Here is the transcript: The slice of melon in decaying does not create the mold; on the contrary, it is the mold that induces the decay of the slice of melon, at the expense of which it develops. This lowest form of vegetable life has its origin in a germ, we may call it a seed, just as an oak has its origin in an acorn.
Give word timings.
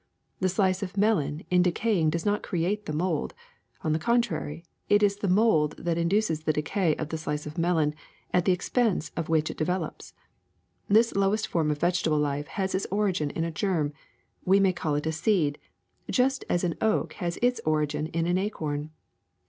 The 0.39 0.49
slice 0.49 0.81
of 0.81 0.97
melon 0.97 1.43
in 1.51 1.61
decaying 1.61 2.09
does 2.09 2.25
not 2.25 2.41
create 2.41 2.87
the 2.87 2.91
mold; 2.91 3.35
on 3.83 3.93
the 3.93 3.99
contrary, 3.99 4.65
it 4.89 5.03
is 5.03 5.17
the 5.17 5.27
mold 5.27 5.75
that 5.77 5.95
induces 5.95 6.39
the 6.41 6.51
decay 6.53 6.95
of 6.95 7.09
the 7.09 7.19
slice 7.19 7.45
of 7.45 7.59
melon, 7.59 7.93
at 8.33 8.45
the 8.45 8.51
expense 8.51 9.11
of 9.15 9.29
which 9.29 9.51
it 9.51 9.57
develops. 9.57 10.15
This 10.87 11.15
lowest 11.15 11.45
form 11.47 11.69
of 11.69 11.77
vegetable 11.77 12.17
life 12.17 12.47
has 12.47 12.73
its 12.73 12.87
origin 12.89 13.29
in 13.29 13.43
a 13.43 13.51
germ, 13.51 13.93
we 14.43 14.59
may 14.59 14.73
call 14.73 14.95
it 14.95 15.05
a 15.05 15.11
seed, 15.11 15.59
just 16.09 16.43
as 16.49 16.63
an 16.63 16.77
oak 16.81 17.13
has 17.21 17.37
its 17.43 17.61
origin 17.63 18.07
in 18.07 18.25
an 18.25 18.39
acorn. 18.39 18.89